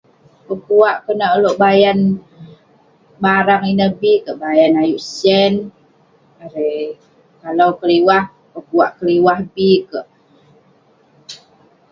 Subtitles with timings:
[0.45, 1.99] Pekuak konak ulouk bayan
[3.23, 4.37] barang ineh bi kek.
[4.43, 5.53] Bayan ayik sen.
[6.43, 6.97] Erei-
[7.41, 10.07] kalau keliwah, pekuak keliwah be kek